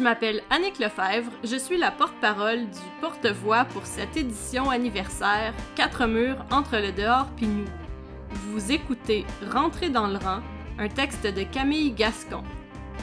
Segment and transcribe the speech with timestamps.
[0.00, 6.06] Je m'appelle Annick Lefebvre, je suis la porte-parole du porte-voix pour cette édition anniversaire Quatre
[6.06, 7.66] murs entre le dehors puis nous.
[8.30, 10.40] Vous écoutez Rentrer dans le rang,
[10.78, 12.42] un texte de Camille Gascon.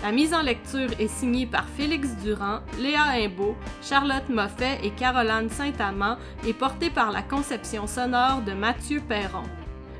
[0.01, 5.51] La mise en lecture est signée par Félix Durand, Léa Imbeau, Charlotte Moffet et Caroline
[5.51, 6.17] Saint-Amand
[6.47, 9.43] et portée par la conception sonore de Mathieu Perron.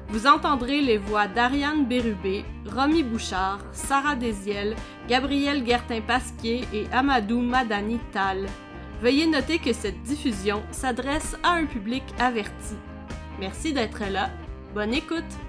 [0.10, 4.76] Vous entendrez les voix d'Ariane Bérubé, Romy Bouchard, Sarah Desiel,
[5.10, 8.46] Gabriel Guertin-Pasquier et Amadou Madani Tal.
[9.02, 12.75] Veuillez noter que cette diffusion s'adresse à un public averti.
[13.39, 14.30] Merci d'être là.
[14.74, 15.46] Bonne écoute!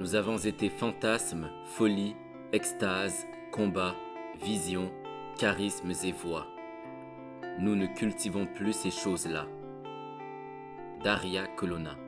[0.00, 2.16] Nous avons été fantasmes, folie,
[2.54, 3.94] extase, combat,
[4.42, 4.90] vision,
[5.36, 6.46] charismes et voix.
[7.58, 9.46] Nous ne cultivons plus ces choses-là.
[11.04, 11.98] Daria Colonna.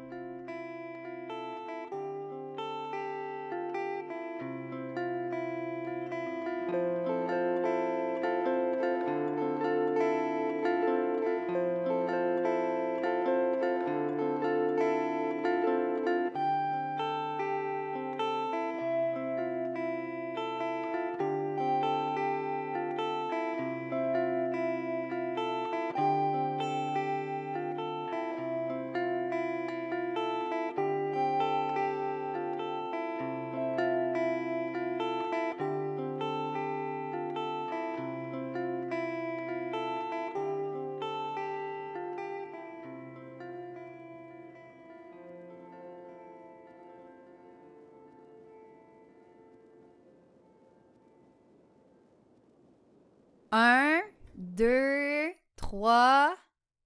[53.54, 54.00] Un,
[54.34, 56.34] deux, trois,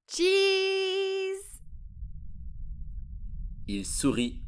[0.08, 0.26] cheese!
[3.68, 4.42] Ils sourient,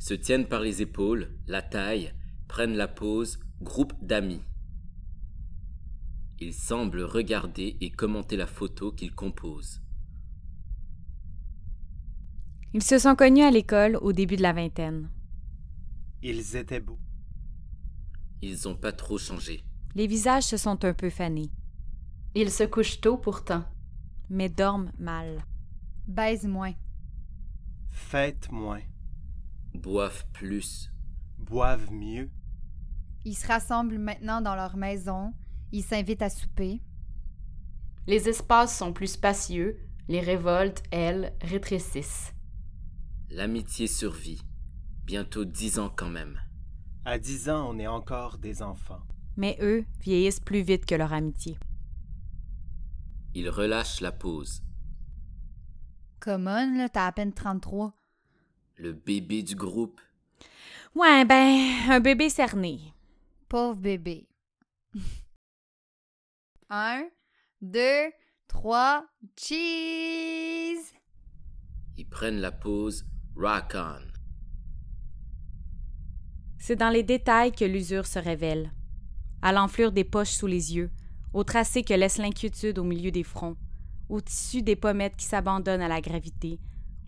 [0.00, 2.12] se tiennent par les épaules, la taille,
[2.48, 4.42] prennent la pose, groupe d'amis.
[6.40, 9.80] Ils semblent regarder et commenter la photo qu'ils composent.
[12.74, 15.08] Ils se sont connus à l'école au début de la vingtaine.
[16.20, 16.98] Ils étaient beaux.
[18.42, 19.62] Ils ont pas trop changé.
[19.94, 21.50] Les visages se sont un peu fanés,
[22.34, 23.64] Ils se couchent tôt pourtant.
[24.28, 25.44] mais dorment mal.
[26.06, 26.74] Baise moins.
[27.90, 28.82] Fêtent moins.
[29.74, 30.92] Boivent plus.
[31.38, 32.30] Boivent mieux.
[33.24, 35.32] Ils se rassemblent maintenant dans leur maison.
[35.72, 36.80] Ils s'invitent à souper.
[38.06, 42.32] Les espaces sont plus spacieux, les révoltes, elles, rétrécissent.
[43.30, 44.40] L'amitié survit.
[45.04, 46.40] Bientôt dix ans quand même.
[47.04, 49.02] À dix ans, on est encore des enfants.
[49.36, 51.56] Mais eux vieillissent plus vite que leur amitié.
[53.34, 54.62] Ils relâchent la pose.
[56.18, 57.94] Common, là, t'as à peine 33.
[58.76, 60.00] Le bébé du groupe.
[60.94, 61.58] Ouais, ben,
[61.88, 62.80] un bébé cerné.
[63.48, 64.28] Pauvre bébé.
[66.70, 67.04] Un,
[67.60, 68.10] deux,
[68.46, 69.04] trois,
[69.36, 70.92] cheese!
[71.96, 73.04] Ils prennent la pose
[73.36, 74.06] Rock on.
[76.58, 78.72] C'est dans les détails que l'usure se révèle.
[79.42, 80.90] À l'enflure des poches sous les yeux,
[81.32, 83.56] au tracé que laisse l'inquiétude au milieu des fronts,
[84.08, 86.58] au tissu des pommettes qui s'abandonnent à la gravité,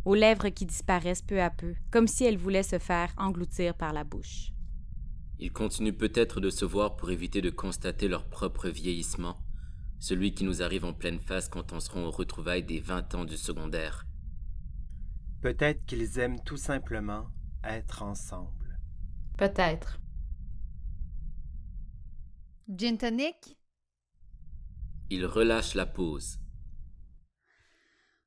[0.04, 3.92] aux lèvres qui disparaissent peu à peu, comme si elles voulaient se faire engloutir par
[3.92, 4.52] la bouche.
[5.38, 9.38] Ils continuent peut-être de se voir pour éviter de constater leur propre vieillissement,
[9.98, 13.24] celui qui nous arrive en pleine face quand on sera aux retrouvailles des vingt ans
[13.24, 14.06] du secondaire.
[15.40, 17.26] Peut-être qu'ils aiment tout simplement
[17.64, 18.78] être ensemble.
[19.36, 20.00] Peut-être.
[22.68, 23.56] Gin tonic?
[25.14, 26.38] Ils relâchent la pose.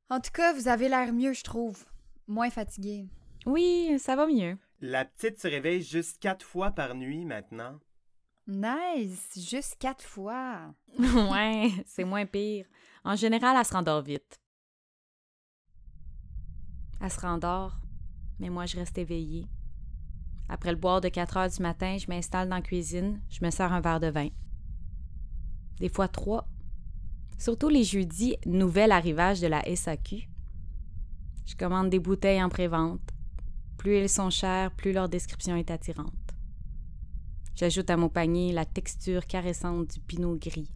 [0.07, 1.83] En tout cas, vous avez l'air mieux, je trouve.
[2.27, 3.09] Moins fatigué.
[3.47, 4.55] Oui, ça va mieux.
[4.81, 7.79] La petite se réveille juste quatre fois par nuit maintenant.
[8.45, 9.31] Nice!
[9.35, 10.75] Juste quatre fois.
[10.99, 12.67] ouais, c'est moins pire.
[13.03, 14.39] En général, elle se rendort vite.
[17.01, 17.79] Elle se rendort,
[18.37, 19.47] mais moi, je reste éveillée.
[20.49, 23.49] Après le boire de 4 heures du matin, je m'installe dans la cuisine, je me
[23.49, 24.29] sers un verre de vin.
[25.79, 26.47] Des fois trois.
[27.37, 30.29] Surtout les jeudis, nouvel arrivage de la SAQ.
[31.45, 33.11] Je commande des bouteilles en pré-vente.
[33.77, 36.13] Plus ils sont chers, plus leur description est attirante.
[37.55, 40.69] J'ajoute à mon panier la texture caressante du pinot gris,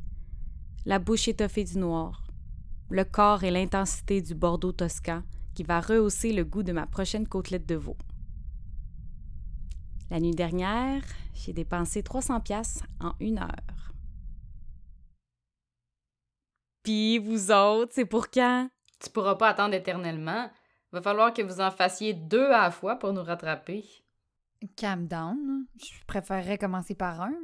[0.86, 2.24] la bouche étoffée du noir,
[2.90, 5.24] le corps et l'intensité du bordeaux toscan
[5.54, 7.98] qui va rehausser le goût de ma prochaine côtelette de veau.
[10.10, 11.04] La nuit dernière,
[11.34, 13.69] j'ai dépensé 300 pièces en une heure.
[16.90, 18.68] Puis vous autres, c'est pour quand?
[19.00, 20.50] Tu pourras pas attendre éternellement.
[20.92, 23.86] Va falloir que vous en fassiez deux à la fois pour nous rattraper.
[24.76, 25.68] Calm down.
[25.78, 27.36] Je préférerais commencer par un.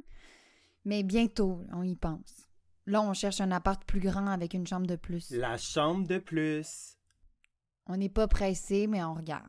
[0.84, 2.48] Mais bientôt, on y pense.
[2.88, 5.30] Là, on cherche un appart plus grand avec une chambre de plus.
[5.30, 6.98] La chambre de plus.
[7.86, 9.46] On n'est pas pressé, mais on regarde.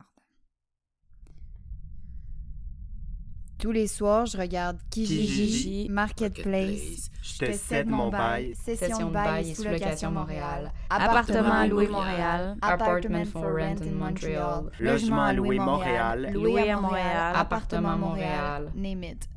[3.59, 8.55] Tous les soirs, je regarde Kijiji, Kijiji, Marketplace, Je te cède mon bail.
[8.55, 14.71] Session de bail et sous-location Montréal, Appartement à louer Montréal, Apartment for rent in Montreal,
[14.79, 18.65] Logement à louer Montréal, loué à Montréal, appartement Montréal.
[18.65, 19.29] Montréal, name it.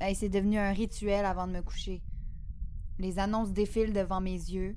[0.00, 2.02] Hey, c'est devenu un rituel avant de me coucher.
[2.98, 4.76] Les annonces défilent devant mes yeux.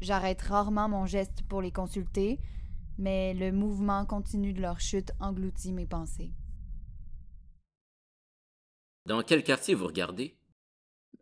[0.00, 2.40] J'arrête rarement mon geste pour les consulter,
[2.98, 6.32] mais le mouvement continu de leur chute engloutit mes pensées.
[9.06, 10.36] Dans quel quartier vous regardez?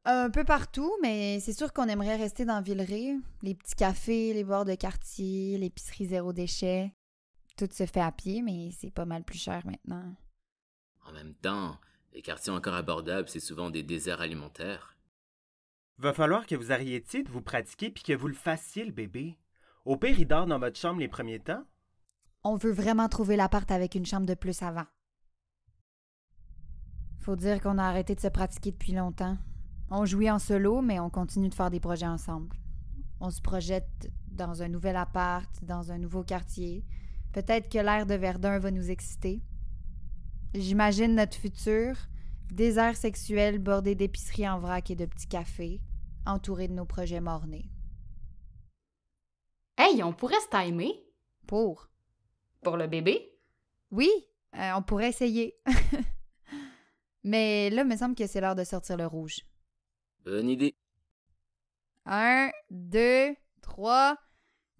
[0.05, 3.17] Un peu partout, mais c'est sûr qu'on aimerait rester dans Villeray.
[3.43, 6.93] Les petits cafés, les bars de quartier, l'épicerie zéro déchet.
[7.57, 10.15] Tout se fait à pied, mais c'est pas mal plus cher maintenant.
[11.07, 11.79] En même temps,
[12.13, 14.97] les quartiers encore abordables, c'est souvent des déserts alimentaires.
[15.99, 19.37] Va falloir que vous arrêtiez de vous pratiquer puis que vous le fassiez, le bébé.
[19.85, 21.65] Au pire, il dort dans votre chambre les premiers temps.
[22.43, 24.87] On veut vraiment trouver l'appart avec une chambre de plus avant.
[27.21, 29.37] Faut dire qu'on a arrêté de se pratiquer depuis longtemps.
[29.91, 32.57] On jouait en solo, mais on continue de faire des projets ensemble.
[33.21, 36.85] On se projette dans un nouvel appart, dans un nouveau quartier.
[37.33, 39.43] Peut-être que l'air de Verdun va nous exciter.
[40.55, 41.95] J'imagine notre futur,
[42.51, 45.81] désert sexuel bordé d'épiceries en vrac et de petits cafés,
[46.25, 47.71] entouré de nos projets mornés.
[49.77, 50.95] Hey, on pourrait se timer
[51.47, 51.91] Pour.
[52.63, 53.39] pour le bébé?
[53.91, 54.11] Oui,
[54.57, 55.55] euh, on pourrait essayer.
[57.23, 59.41] Mais là, il me semble que c'est l'heure de sortir le rouge.
[60.25, 60.75] Bonne idée.
[62.07, 64.17] Un, deux, trois.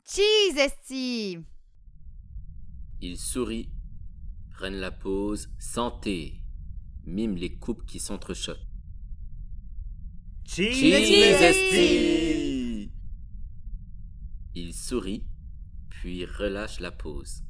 [0.05, 1.39] Cheese, esti!
[3.01, 3.71] Il sourit,
[4.51, 6.43] prenne la pause, santé,
[7.05, 8.59] mime les coupes qui s'entrechoquent.
[10.45, 11.45] Cheese, Cheese, esti!
[11.45, 12.93] esti!
[14.55, 15.25] Il sourit,
[15.89, 17.45] puis relâche la pause.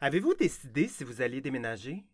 [0.00, 2.04] Avez-vous décidé si vous alliez déménager?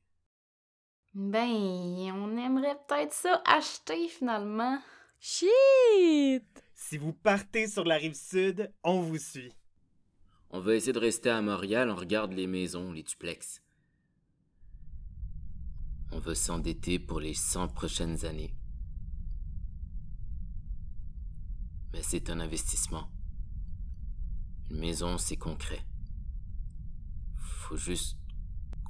[1.14, 4.80] Ben, on aimerait peut-être ça acheter finalement.
[5.20, 6.64] Shit!
[6.74, 9.54] Si vous partez sur la rive sud, on vous suit.
[10.50, 13.62] On va essayer de rester à Montréal, on regarde les maisons, les duplex.
[16.10, 18.54] On veut s'endetter pour les 100 prochaines années.
[21.92, 23.08] Mais c'est un investissement.
[24.70, 25.84] Une maison, c'est concret.
[27.36, 28.18] Faut juste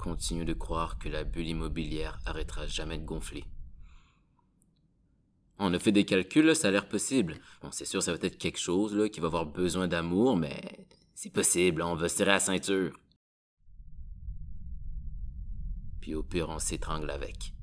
[0.05, 3.43] continuer de croire que la bulle immobilière arrêtera jamais de gonfler.
[5.59, 7.39] On a fait des calculs, là, ça a l'air possible.
[7.63, 10.87] Bon, c'est sûr, ça va être quelque chose là, qui va avoir besoin d'amour, mais
[11.15, 13.01] c'est possible, on va serrer la ceinture.
[16.03, 17.55] Puis au pire, on s'étrangle avec.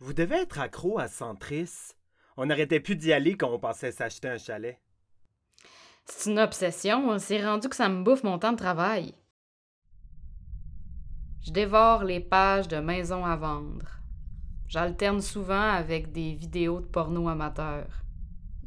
[0.00, 1.92] Vous devez être accro à Centris.
[2.36, 4.80] On n'arrêtait plus d'y aller quand on pensait s'acheter un chalet.
[6.06, 9.14] C'est une obsession, c'est rendu que ça me bouffe mon temps de travail.
[11.44, 13.86] Je dévore les pages de maisons à vendre.
[14.68, 18.04] J'alterne souvent avec des vidéos de porno amateurs.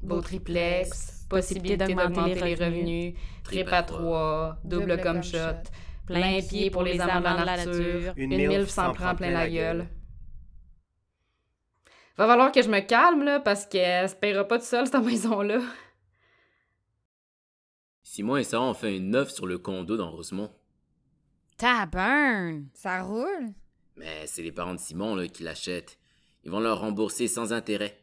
[0.02, 5.64] Beau triplex, possibilité d'augmenter les revenus, trip à trois, double comme shot,
[6.06, 9.88] plein pied pour les amants de la nature, Une milf s'en prend plein la gueule.
[12.18, 15.02] Va falloir que je me calme, là, parce qu'elle se paiera pas toute seule, cette
[15.04, 15.60] maison-là.
[18.04, 20.52] Simon et Sarah ont fait une offre sur le condo dans Rosemont.
[21.58, 22.68] Taburn!
[22.74, 23.54] Ça roule?
[23.96, 25.98] Mais c'est les parents de Simon là, qui l'achètent.
[26.44, 27.98] Ils vont leur rembourser sans intérêt.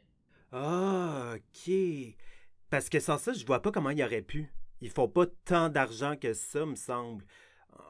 [0.53, 1.73] Ah, ok.
[2.71, 4.51] Parce que sans ça, je vois pas comment il aurait pu.
[4.81, 7.25] Ils font pas tant d'argent que ça, me semble.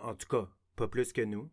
[0.03, 1.49] En tout cas, pas plus que nous.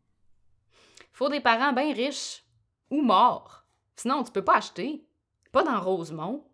[1.13, 2.43] Faut des parents bien riches
[2.89, 3.65] ou morts.
[3.95, 5.05] Sinon, tu peux pas acheter.
[5.51, 6.45] Pas dans Rosemont.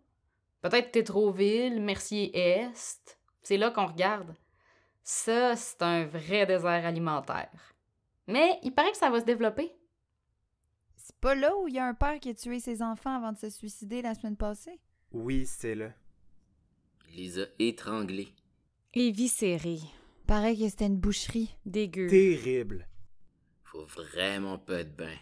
[0.60, 3.18] Peut-être Tétroville, Mercier-Est.
[3.42, 4.34] C'est là qu'on regarde.
[5.08, 7.48] Ça, c'est un vrai désert alimentaire.
[8.26, 9.72] Mais il paraît que ça va se développer.
[10.96, 13.30] C'est pas là où il y a un père qui a tué ses enfants avant
[13.30, 14.80] de se suicider la semaine passée?
[15.12, 15.92] Oui, c'est là.
[17.10, 18.34] Il les a étranglés.
[18.94, 19.78] Éviscéré.
[20.26, 21.56] Paraît que c'était une boucherie.
[21.64, 22.08] Dégueu.
[22.08, 22.88] Terrible.
[23.62, 25.16] Faut vraiment pas être ben.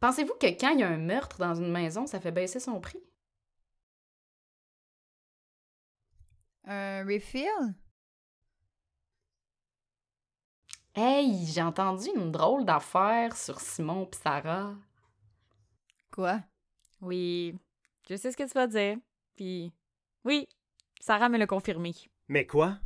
[0.00, 2.80] Pensez-vous que quand il y a un meurtre dans une maison, ça fait baisser son
[2.80, 3.04] prix?
[6.64, 7.74] Un refill?
[10.94, 14.74] Hey, j'ai entendu une drôle d'affaire sur Simon pis Sarah.
[16.10, 16.40] Quoi?
[17.00, 17.54] Oui,
[18.10, 18.98] je sais ce que tu vas dire.
[19.34, 19.72] Puis,
[20.22, 20.46] oui,
[21.00, 21.94] Sarah me l'a confirmé.
[22.28, 22.78] Mais quoi?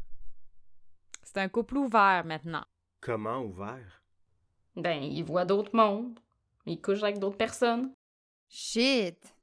[1.25, 2.64] C'est un couple ouvert maintenant.
[3.00, 4.04] Comment ouvert?
[4.76, 6.16] Ben, il voit d'autres mondes.
[6.64, 7.92] Il couche avec d'autres personnes.
[8.48, 9.34] Shit!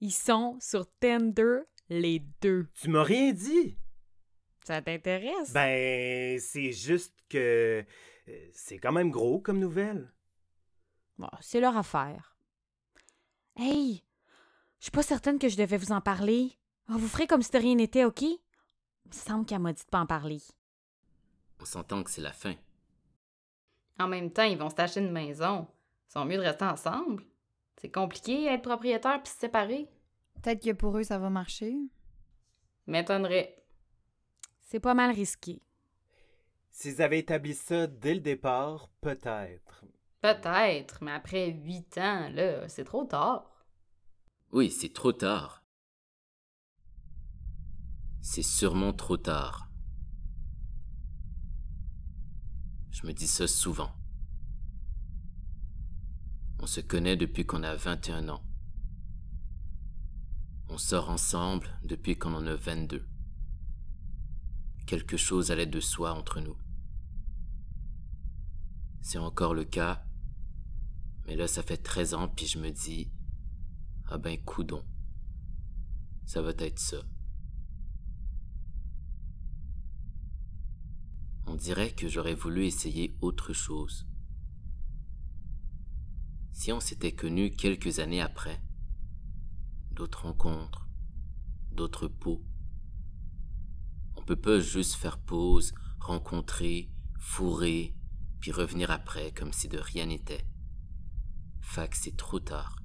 [0.00, 2.68] Ils sont sur Tinder, les deux.
[2.80, 3.76] Tu m'as rien dit?
[4.64, 5.52] Ça t'intéresse?
[5.52, 7.84] Ben, c'est juste que.
[8.28, 10.12] Euh, C'est quand même gros comme nouvelle.
[11.18, 12.36] Bon, c'est leur affaire.
[13.56, 14.02] Hey!
[14.78, 16.58] Je suis pas certaine que je devais vous en parler.
[16.88, 18.22] Oh, vous ferez comme si de rien n'était, OK?
[18.22, 18.38] Il
[19.06, 20.40] me semble qu'elle m'a dit de pas en parler.
[21.60, 22.54] On s'entend que c'est la fin.
[24.00, 25.68] En même temps, ils vont se tâcher une maison.
[26.08, 27.22] Ils sont mieux de rester ensemble.
[27.76, 29.88] C'est compliqué être propriétaire puis se séparer.
[30.34, 31.76] Peut-être que pour eux, ça va marcher.
[32.86, 33.64] M'étonnerait.
[34.62, 35.62] C'est pas mal risqué.
[36.72, 39.84] S'ils avaient établi ça dès le départ, peut-être.
[40.22, 43.66] Peut-être, mais après huit ans, là, c'est trop tard.
[44.52, 45.64] Oui, c'est trop tard.
[48.20, 49.68] C'est sûrement trop tard.
[52.90, 53.92] Je me dis ça souvent.
[56.58, 58.44] On se connaît depuis qu'on a 21 ans.
[60.68, 63.04] On sort ensemble depuis qu'on en a 22.
[64.86, 66.56] Quelque chose allait de soi entre nous.
[69.00, 70.04] C'est encore le cas,
[71.26, 73.10] mais là ça fait 13 ans puis je me dis
[74.06, 74.84] ah ben coudon.
[76.24, 76.98] Ça va être ça.
[81.46, 84.06] On dirait que j'aurais voulu essayer autre chose.
[86.52, 88.62] Si on s'était connus quelques années après,
[89.90, 90.88] d'autres rencontres,
[91.72, 92.42] d'autres peaux.
[94.22, 96.88] On peut pas juste faire pause, rencontrer,
[97.18, 97.92] fourrer,
[98.38, 100.46] puis revenir après comme si de rien n'était.
[101.60, 102.76] Fac, c'est trop tard.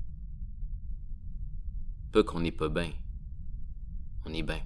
[2.12, 2.92] Peu qu'on n'est pas bien.
[4.26, 4.66] On est bien.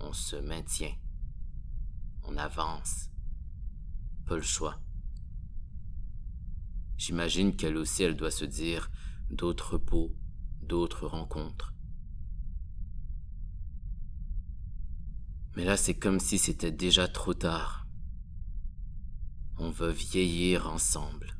[0.00, 0.96] On se maintient.
[2.24, 3.08] On avance.
[4.26, 4.80] Pas le choix.
[6.96, 8.90] J'imagine qu'elle aussi, elle doit se dire
[9.30, 10.16] d'autres peaux,
[10.60, 11.73] d'autres rencontres.
[15.56, 17.86] Mais là, c'est comme si c'était déjà trop tard.
[19.58, 21.36] On va vieillir ensemble.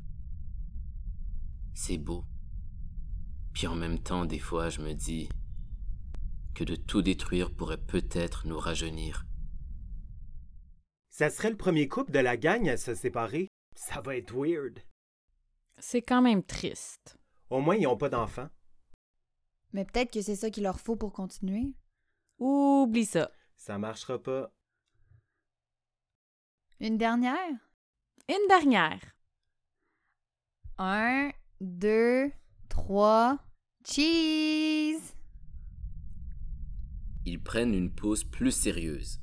[1.75, 2.25] C'est beau.
[3.53, 5.29] Puis en même temps, des fois, je me dis
[6.55, 9.27] que de tout détruire pourrait peut-être nous rajeunir.
[11.11, 13.49] Ça serait le premier couple de la gang à se séparer.
[13.75, 14.81] Ça va être weird.
[15.79, 17.19] C'est quand même triste.
[17.51, 18.49] Au moins, ils n'ont pas d'enfants.
[19.73, 21.75] Mais peut-être que c'est ça qu'il leur faut pour continuer.
[22.39, 23.31] Oublie ça.
[23.57, 24.53] Ça marchera pas.
[26.81, 27.59] Une dernière?
[28.29, 29.01] Une dernière.
[30.79, 31.31] Un,
[31.61, 32.33] deux,
[32.69, 33.39] trois.
[33.87, 35.15] Cheese!
[37.27, 39.21] Ils prennent une pause plus sérieuse.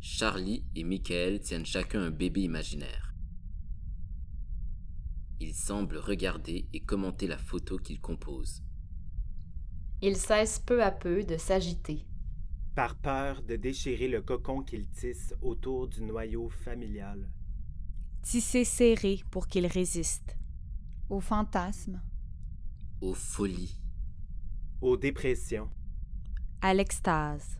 [0.00, 3.14] Charlie et Michael tiennent chacun un bébé imaginaire.
[5.40, 8.62] Ils semblent regarder et commenter la photo qu'ils composent.
[10.02, 12.06] Ils cessent peu à peu de s'agiter.
[12.74, 17.30] Par peur de déchirer le cocon qu'ils tissent autour du noyau familial.
[18.22, 20.36] Tisser serré pour qu'ils résistent.
[21.08, 22.02] Au fantasme.
[23.00, 23.80] Aux folies,
[24.80, 25.70] Aux dépressions.
[26.62, 27.58] À l'extase.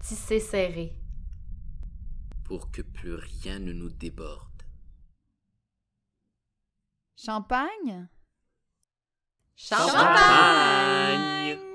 [0.00, 1.00] Tissés serrés.
[2.44, 4.62] pour que plus rien ne nous déborde.
[7.16, 8.08] Champagne?
[9.56, 9.88] Champagne!
[9.90, 11.65] Champagne!